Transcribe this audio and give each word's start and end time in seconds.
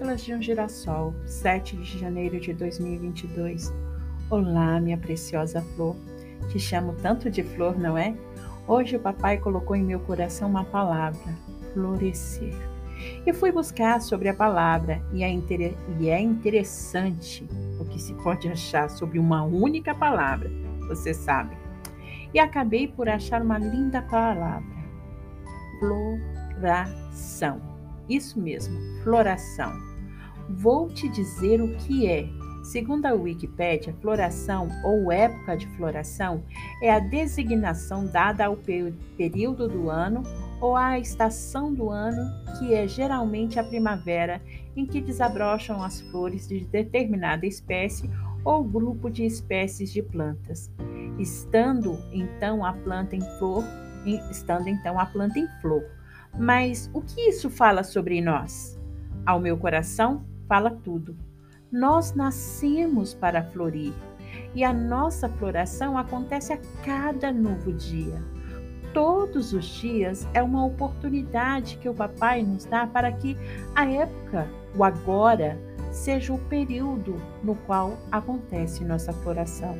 Pétalas 0.00 0.22
de 0.22 0.34
um 0.34 0.40
Girassol, 0.40 1.14
7 1.26 1.76
de 1.76 1.98
janeiro 1.98 2.40
de 2.40 2.54
2022. 2.54 3.70
Olá, 4.30 4.80
minha 4.80 4.96
preciosa 4.96 5.60
flor. 5.60 5.94
Te 6.48 6.58
chamo 6.58 6.94
tanto 7.02 7.28
de 7.28 7.42
flor, 7.42 7.78
não 7.78 7.98
é? 7.98 8.16
Hoje 8.66 8.96
o 8.96 9.00
papai 9.00 9.36
colocou 9.36 9.76
em 9.76 9.84
meu 9.84 10.00
coração 10.00 10.48
uma 10.48 10.64
palavra: 10.64 11.20
florescer. 11.74 12.54
E 13.26 13.32
fui 13.34 13.52
buscar 13.52 14.00
sobre 14.00 14.30
a 14.30 14.34
palavra, 14.34 15.02
e 15.12 15.22
é, 15.22 15.30
e 15.98 16.08
é 16.08 16.18
interessante 16.18 17.46
o 17.78 17.84
que 17.84 18.00
se 18.00 18.14
pode 18.22 18.48
achar 18.48 18.88
sobre 18.88 19.18
uma 19.18 19.44
única 19.44 19.94
palavra, 19.94 20.50
você 20.88 21.12
sabe. 21.12 21.54
E 22.32 22.38
acabei 22.38 22.88
por 22.88 23.06
achar 23.06 23.42
uma 23.42 23.58
linda 23.58 24.00
palavra: 24.00 24.64
floração. 25.78 27.60
Isso 28.08 28.40
mesmo, 28.40 28.80
floração. 29.04 29.89
Vou 30.56 30.88
te 30.88 31.08
dizer 31.08 31.62
o 31.62 31.68
que 31.76 32.06
é. 32.06 32.28
Segundo 32.62 33.06
a 33.06 33.14
Wikipédia, 33.14 33.94
floração 34.00 34.68
ou 34.84 35.10
época 35.10 35.56
de 35.56 35.66
floração 35.76 36.42
é 36.82 36.92
a 36.92 36.98
designação 36.98 38.04
dada 38.04 38.44
ao 38.44 38.56
período 39.16 39.66
do 39.66 39.88
ano 39.88 40.22
ou 40.60 40.76
à 40.76 40.98
estação 40.98 41.72
do 41.72 41.88
ano, 41.88 42.20
que 42.58 42.74
é 42.74 42.86
geralmente 42.86 43.58
a 43.58 43.64
primavera, 43.64 44.42
em 44.76 44.84
que 44.84 45.00
desabrocham 45.00 45.82
as 45.82 46.00
flores 46.02 46.46
de 46.46 46.60
determinada 46.66 47.46
espécie 47.46 48.10
ou 48.44 48.62
grupo 48.62 49.10
de 49.10 49.24
espécies 49.24 49.90
de 49.90 50.02
plantas. 50.02 50.70
Estando 51.18 51.98
então 52.12 52.64
a 52.64 52.72
planta 52.72 53.16
em 53.16 53.22
flor, 53.38 53.64
estando 54.30 54.68
então 54.68 54.98
a 54.98 55.06
planta 55.06 55.38
em 55.38 55.48
flor. 55.60 55.84
Mas 56.38 56.90
o 56.92 57.00
que 57.00 57.22
isso 57.28 57.48
fala 57.48 57.82
sobre 57.82 58.20
nós? 58.20 58.78
Ao 59.24 59.40
meu 59.40 59.56
coração, 59.56 60.24
fala 60.50 60.72
tudo. 60.82 61.16
Nós 61.70 62.12
nascemos 62.12 63.14
para 63.14 63.44
florir 63.44 63.92
e 64.52 64.64
a 64.64 64.72
nossa 64.72 65.28
floração 65.28 65.96
acontece 65.96 66.52
a 66.52 66.58
cada 66.84 67.32
novo 67.32 67.72
dia. 67.72 68.20
Todos 68.92 69.52
os 69.52 69.64
dias 69.64 70.26
é 70.34 70.42
uma 70.42 70.66
oportunidade 70.66 71.76
que 71.76 71.88
o 71.88 71.94
papai 71.94 72.42
nos 72.42 72.64
dá 72.64 72.84
para 72.84 73.12
que 73.12 73.36
a 73.76 73.88
época, 73.88 74.48
o 74.76 74.82
agora, 74.82 75.56
seja 75.92 76.32
o 76.32 76.38
período 76.38 77.14
no 77.44 77.54
qual 77.54 77.96
acontece 78.10 78.84
nossa 78.84 79.12
floração. 79.12 79.78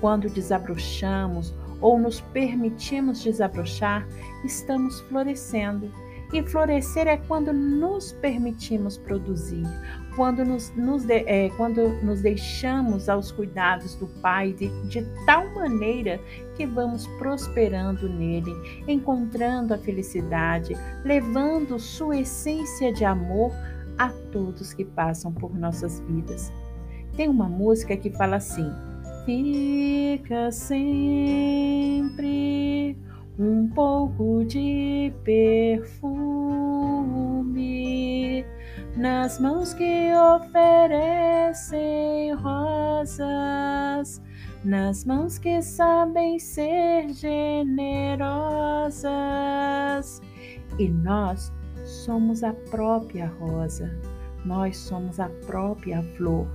Quando 0.00 0.28
desabrochamos 0.28 1.54
ou 1.80 2.00
nos 2.00 2.20
permitimos 2.20 3.22
desabrochar, 3.22 4.08
estamos 4.44 4.98
florescendo. 5.02 5.88
E 6.34 6.42
florescer 6.42 7.06
é 7.06 7.16
quando 7.16 7.52
nos 7.52 8.10
permitimos 8.14 8.98
produzir, 8.98 9.62
quando 10.16 10.44
nos, 10.44 10.74
nos 10.74 11.04
de, 11.04 11.22
é, 11.28 11.48
quando 11.50 11.90
nos 12.02 12.22
deixamos 12.22 13.08
aos 13.08 13.30
cuidados 13.30 13.94
do 13.94 14.08
Pai 14.20 14.52
de, 14.52 14.68
de 14.88 15.06
tal 15.24 15.48
maneira 15.54 16.20
que 16.56 16.66
vamos 16.66 17.06
prosperando 17.18 18.08
nele, 18.08 18.50
encontrando 18.88 19.74
a 19.74 19.78
felicidade, 19.78 20.74
levando 21.04 21.78
sua 21.78 22.16
essência 22.18 22.92
de 22.92 23.04
amor 23.04 23.52
a 23.96 24.08
todos 24.32 24.74
que 24.74 24.84
passam 24.84 25.32
por 25.32 25.56
nossas 25.56 26.00
vidas. 26.00 26.52
Tem 27.16 27.28
uma 27.28 27.48
música 27.48 27.96
que 27.96 28.10
fala 28.10 28.38
assim: 28.38 28.72
fica 29.24 30.50
sempre 30.50 31.84
um 33.38 33.68
pouco 33.68 34.44
de 34.44 35.12
perfume 35.24 36.13
nas 39.24 39.38
mãos 39.38 39.72
que 39.72 40.12
oferecem 40.36 42.34
rosas, 42.34 44.20
nas 44.62 45.02
mãos 45.06 45.38
que 45.38 45.62
sabem 45.62 46.38
ser 46.38 47.08
generosas. 47.08 48.20
E 50.78 50.90
nós 50.90 51.50
somos 51.86 52.44
a 52.44 52.52
própria 52.52 53.28
rosa, 53.40 53.98
nós 54.44 54.76
somos 54.76 55.18
a 55.18 55.30
própria 55.46 56.02
flor. 56.18 56.46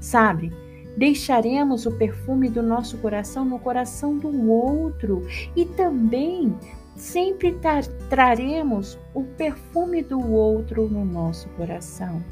Sabe? 0.00 0.52
Deixaremos 0.96 1.86
o 1.86 1.92
perfume 1.92 2.50
do 2.50 2.60
nosso 2.60 2.98
coração 2.98 3.44
no 3.44 3.60
coração 3.60 4.18
do 4.18 4.50
outro 4.50 5.24
e 5.54 5.64
também 5.64 6.58
sempre 6.96 7.52
tra 7.54 7.80
traremos 8.08 8.98
o 9.14 9.22
perfume 9.22 10.02
do 10.02 10.20
outro 10.32 10.88
no 10.88 11.04
nosso 11.04 11.48
coração. 11.50 12.22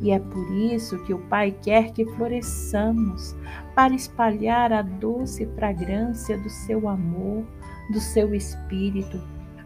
E 0.00 0.12
é 0.12 0.18
por 0.18 0.50
isso 0.52 1.02
que 1.04 1.12
o 1.12 1.18
Pai 1.26 1.54
quer 1.62 1.92
que 1.92 2.06
floresçamos 2.14 3.34
para 3.74 3.94
espalhar 3.94 4.72
a 4.72 4.82
doce 4.82 5.46
fragrância 5.56 6.38
do 6.38 6.48
seu 6.48 6.88
amor, 6.88 7.44
do 7.92 8.00
seu 8.00 8.34
espírito, 8.34 9.20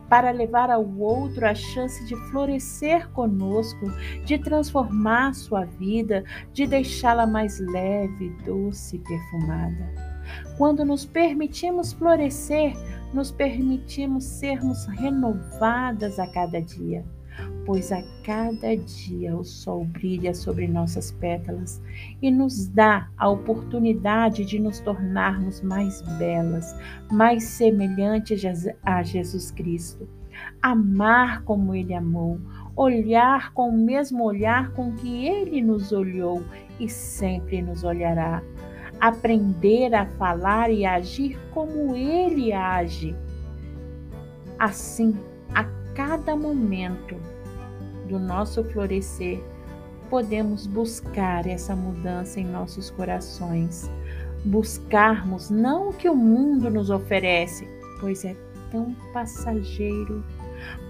para 0.08 0.30
levar 0.30 0.70
ao 0.70 0.86
outro 0.98 1.46
a 1.46 1.54
chance 1.54 2.04
de 2.04 2.14
florescer 2.30 3.08
conosco, 3.12 3.90
de 4.24 4.38
transformar 4.38 5.34
sua 5.34 5.64
vida, 5.64 6.24
de 6.52 6.66
deixá-la 6.66 7.26
mais 7.26 7.58
leve, 7.58 8.30
doce 8.44 8.96
e 8.96 8.98
perfumada. 8.98 9.90
Quando 10.56 10.84
nos 10.84 11.04
permitimos 11.04 11.92
florescer, 11.92 12.74
nos 13.12 13.30
permitimos 13.30 14.24
sermos 14.24 14.86
renovadas 14.86 16.18
a 16.18 16.26
cada 16.26 16.60
dia 16.60 17.04
pois 17.64 17.92
a 17.92 18.02
cada 18.24 18.76
dia 18.76 19.36
o 19.36 19.44
sol 19.44 19.84
brilha 19.84 20.34
sobre 20.34 20.66
nossas 20.66 21.12
pétalas 21.12 21.80
e 22.20 22.30
nos 22.30 22.66
dá 22.66 23.08
a 23.16 23.28
oportunidade 23.28 24.44
de 24.44 24.58
nos 24.58 24.80
tornarmos 24.80 25.60
mais 25.60 26.02
belas, 26.18 26.76
mais 27.10 27.44
semelhantes 27.44 28.42
a 28.82 29.02
Jesus 29.02 29.50
Cristo. 29.50 30.08
Amar 30.60 31.42
como 31.44 31.74
Ele 31.74 31.94
amou, 31.94 32.40
olhar 32.74 33.52
com 33.52 33.68
o 33.68 33.78
mesmo 33.78 34.24
olhar 34.24 34.72
com 34.72 34.92
que 34.94 35.26
Ele 35.26 35.60
nos 35.60 35.92
olhou 35.92 36.42
e 36.80 36.88
sempre 36.88 37.62
nos 37.62 37.84
olhará. 37.84 38.42
Aprender 39.02 39.92
a 39.96 40.06
falar 40.06 40.70
e 40.70 40.86
agir 40.86 41.36
como 41.50 41.96
Ele 41.96 42.52
age. 42.52 43.16
Assim, 44.56 45.18
a 45.52 45.64
cada 45.92 46.36
momento 46.36 47.16
do 48.08 48.16
nosso 48.16 48.62
florescer, 48.62 49.42
podemos 50.08 50.68
buscar 50.68 51.48
essa 51.48 51.74
mudança 51.74 52.38
em 52.38 52.46
nossos 52.46 52.90
corações. 52.90 53.90
Buscarmos 54.44 55.50
não 55.50 55.88
o 55.88 55.92
que 55.92 56.08
o 56.08 56.14
mundo 56.14 56.70
nos 56.70 56.88
oferece, 56.88 57.66
pois 58.00 58.24
é 58.24 58.36
tão 58.70 58.94
passageiro, 59.12 60.22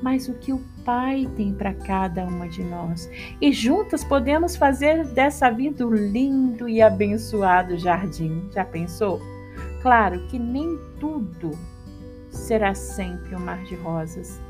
mas 0.03 0.29
o 0.29 0.35
que 0.35 0.53
o 0.53 0.61
Pai 0.85 1.29
tem 1.37 1.55
para 1.55 1.73
cada 1.73 2.25
uma 2.25 2.49
de 2.49 2.65
nós. 2.65 3.09
E 3.41 3.53
juntas 3.53 4.03
podemos 4.03 4.57
fazer 4.57 5.05
dessa 5.07 5.49
vida 5.51 5.87
um 5.87 5.95
lindo 5.95 6.69
e 6.69 6.83
abençoado 6.83 7.79
jardim. 7.79 8.49
Já 8.53 8.65
pensou? 8.65 9.21
Claro 9.81 10.27
que 10.27 10.39
nem 10.39 10.79
tudo 10.99 11.53
será 12.31 12.75
sempre 12.75 13.37
um 13.37 13.41
mar 13.41 13.63
de 13.65 13.77
rosas. 13.77 14.41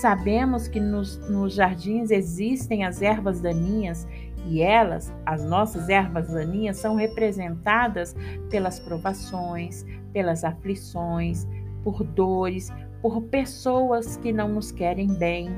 Sabemos 0.00 0.68
que 0.68 0.80
nos, 0.80 1.16
nos 1.28 1.54
jardins 1.54 2.10
existem 2.10 2.84
as 2.84 3.02
ervas 3.02 3.40
daninhas 3.40 4.06
e 4.46 4.62
elas, 4.62 5.12
as 5.26 5.44
nossas 5.44 5.88
ervas 5.88 6.28
daninhas, 6.28 6.78
são 6.78 6.94
representadas 6.94 8.16
pelas 8.48 8.80
provações, 8.80 9.84
pelas 10.12 10.44
aflições, 10.44 11.46
por 11.84 12.02
dores, 12.02 12.72
por 13.02 13.22
pessoas 13.22 14.16
que 14.16 14.32
não 14.32 14.48
nos 14.48 14.70
querem 14.70 15.08
bem, 15.14 15.50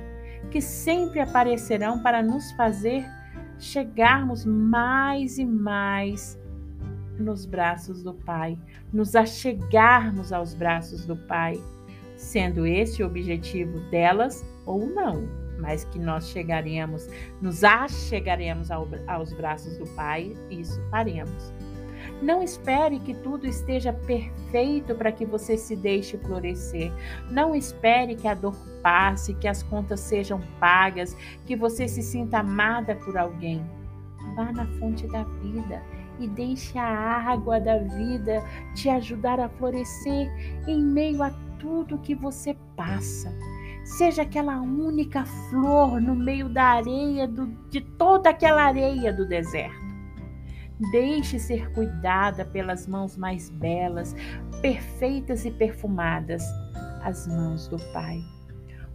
que 0.50 0.60
sempre 0.60 1.20
aparecerão 1.20 2.02
para 2.02 2.22
nos 2.22 2.52
fazer 2.52 3.04
chegarmos 3.58 4.44
mais 4.44 5.38
e 5.38 5.44
mais 5.44 6.38
nos 7.18 7.46
braços 7.46 8.02
do 8.02 8.14
Pai, 8.14 8.58
nos 8.92 9.14
achegarmos 9.14 10.32
aos 10.32 10.54
braços 10.54 11.04
do 11.06 11.16
Pai 11.16 11.60
sendo 12.16 12.66
esse 12.66 13.02
o 13.02 13.06
objetivo 13.06 13.78
delas 13.90 14.44
ou 14.64 14.86
não, 14.86 15.28
mas 15.58 15.84
que 15.84 15.98
nós 15.98 16.28
chegaremos, 16.28 17.08
nos 17.40 17.64
achegaremos 17.64 18.70
ao, 18.70 18.88
aos 19.06 19.32
braços 19.32 19.76
do 19.78 19.86
Pai, 19.94 20.34
isso 20.50 20.80
faremos. 20.90 21.52
Não 22.20 22.42
espere 22.42 22.98
que 23.00 23.14
tudo 23.14 23.46
esteja 23.46 23.92
perfeito 23.92 24.94
para 24.94 25.12
que 25.12 25.24
você 25.24 25.56
se 25.56 25.76
deixe 25.76 26.18
florescer. 26.18 26.92
Não 27.30 27.54
espere 27.54 28.14
que 28.14 28.28
a 28.28 28.34
dor 28.34 28.54
passe, 28.82 29.34
que 29.34 29.48
as 29.48 29.62
contas 29.62 30.00
sejam 30.00 30.40
pagas, 30.58 31.16
que 31.46 31.56
você 31.56 31.88
se 31.88 32.02
sinta 32.02 32.38
amada 32.38 32.94
por 32.96 33.16
alguém. 33.16 33.64
Vá 34.36 34.52
na 34.52 34.66
fonte 34.78 35.06
da 35.08 35.24
vida 35.24 35.82
e 36.18 36.28
deixe 36.28 36.78
a 36.78 36.86
água 36.86 37.58
da 37.58 37.78
vida 37.78 38.42
te 38.74 38.88
ajudar 38.88 39.40
a 39.40 39.48
florescer 39.48 40.30
em 40.66 40.80
meio 40.80 41.22
a 41.22 41.30
tudo 41.58 41.98
que 41.98 42.14
você 42.14 42.56
passa. 42.76 43.32
seja 43.84 44.22
aquela 44.22 44.60
única 44.60 45.24
flor 45.24 46.00
no 46.00 46.14
meio 46.14 46.48
da 46.48 46.64
areia, 46.64 47.26
do, 47.26 47.48
de 47.68 47.80
toda 47.80 48.30
aquela 48.30 48.62
areia 48.62 49.12
do 49.12 49.26
deserto. 49.26 49.81
Deixe 50.90 51.38
ser 51.38 51.70
cuidada 51.72 52.44
pelas 52.44 52.86
mãos 52.86 53.16
mais 53.16 53.48
belas, 53.50 54.16
perfeitas 54.60 55.44
e 55.44 55.50
perfumadas, 55.50 56.42
as 57.02 57.26
mãos 57.28 57.68
do 57.68 57.76
Pai. 57.92 58.20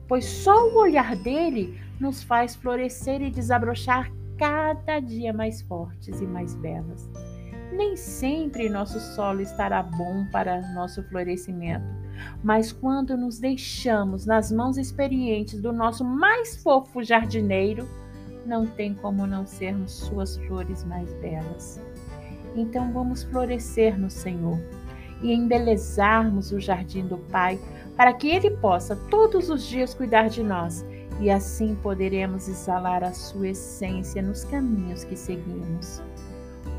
Pois 0.08 0.26
só 0.26 0.68
o 0.70 0.78
olhar 0.78 1.16
dele 1.16 1.80
nos 2.00 2.24
faz 2.24 2.56
florescer 2.56 3.22
e 3.22 3.32
desabrochar 3.32 4.12
cada 4.38 5.00
dia 5.00 5.34
mais 5.34 5.62
fortes 5.62 6.20
e 6.22 6.26
mais 6.26 6.56
belas. 6.56 7.10
Nem 7.72 7.96
sempre 7.96 8.70
nosso 8.70 9.00
solo 9.00 9.42
estará 9.42 9.84
bom 9.84 10.26
para 10.32 10.62
nosso 10.74 11.04
florescimento, 11.04 11.86
mas 12.44 12.72
quando 12.72 13.18
nos 13.18 13.40
deixamos 13.40 14.26
nas 14.26 14.52
mãos 14.52 14.78
experientes 14.78 15.62
do 15.62 15.74
nosso 15.74 16.04
mais 16.04 16.62
fofo 16.62 17.04
jardineiro, 17.04 17.88
não 18.48 18.66
tem 18.66 18.94
como 18.94 19.28
não 19.28 19.46
sermos 19.46 19.92
suas 19.92 20.38
flores 20.38 20.84
mais 20.86 21.14
belas. 21.16 21.82
Então 22.56 22.92
vamos 22.92 23.24
florescer 23.24 24.00
no 24.00 24.10
Senhor 24.10 24.60
e 25.22 25.34
embelezarmos 25.34 26.52
o 26.52 26.60
jardim 26.60 27.06
do 27.06 27.18
Pai, 27.18 27.60
para 27.96 28.14
que 28.14 28.30
Ele 28.30 28.52
possa 28.52 28.96
todos 28.96 29.50
os 29.50 29.64
dias 29.64 29.94
cuidar 29.94 30.30
de 30.30 30.42
nós 30.42 30.86
e 31.20 31.30
assim 31.30 31.76
poderemos 31.76 32.48
exalar 32.48 33.04
a 33.04 33.12
sua 33.12 33.50
essência 33.50 34.22
nos 34.22 34.44
caminhos 34.44 35.04
que 35.04 35.16
seguimos. 35.16 36.02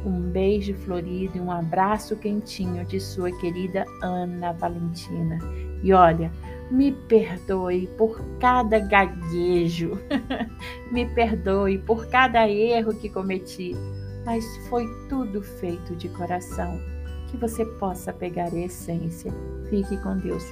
Um 0.07 0.21
beijo 0.21 0.75
florido 0.75 1.37
e 1.37 1.41
um 1.41 1.51
abraço 1.51 2.17
quentinho 2.17 2.85
de 2.85 3.01
sua 3.01 3.33
querida 3.41 3.85
Ana 4.01 4.53
Valentina. 4.53 5.39
E 5.83 5.93
olha, 5.93 6.31
me 6.71 6.93
perdoe 6.93 7.87
por 7.97 8.23
cada 8.39 8.79
gaguejo, 8.79 9.99
me 10.93 11.07
perdoe 11.07 11.79
por 11.79 12.09
cada 12.09 12.49
erro 12.49 12.95
que 12.95 13.09
cometi, 13.09 13.75
mas 14.25 14.45
foi 14.69 14.87
tudo 15.09 15.43
feito 15.43 15.97
de 15.97 16.09
coração. 16.11 16.79
Que 17.31 17.37
você 17.37 17.65
possa 17.79 18.11
pegar 18.11 18.51
a 18.53 18.59
essência. 18.59 19.31
Fique 19.69 19.99
com 19.99 20.17
Deus. 20.17 20.45